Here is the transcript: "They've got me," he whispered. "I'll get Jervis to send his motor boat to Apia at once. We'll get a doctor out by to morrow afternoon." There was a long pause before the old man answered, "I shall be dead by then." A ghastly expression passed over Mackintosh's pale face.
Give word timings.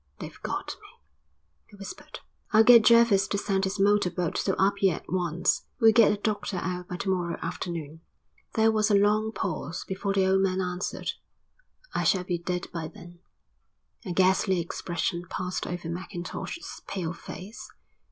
"They've 0.17 0.41
got 0.41 0.77
me," 0.81 0.87
he 1.67 1.75
whispered. 1.75 2.21
"I'll 2.51 2.63
get 2.63 2.83
Jervis 2.83 3.27
to 3.27 3.37
send 3.37 3.65
his 3.65 3.79
motor 3.79 4.09
boat 4.09 4.33
to 4.37 4.59
Apia 4.59 4.95
at 4.95 5.13
once. 5.13 5.67
We'll 5.79 5.91
get 5.91 6.11
a 6.11 6.17
doctor 6.17 6.57
out 6.57 6.87
by 6.87 6.95
to 6.97 7.09
morrow 7.11 7.37
afternoon." 7.43 8.01
There 8.55 8.71
was 8.71 8.89
a 8.89 8.95
long 8.97 9.31
pause 9.31 9.85
before 9.87 10.13
the 10.15 10.25
old 10.25 10.41
man 10.41 10.59
answered, 10.59 11.11
"I 11.93 12.03
shall 12.03 12.23
be 12.23 12.39
dead 12.39 12.65
by 12.73 12.87
then." 12.87 13.19
A 14.03 14.11
ghastly 14.11 14.59
expression 14.59 15.25
passed 15.29 15.67
over 15.67 15.87
Mackintosh's 15.87 16.81
pale 16.87 17.13
face. 17.13 17.69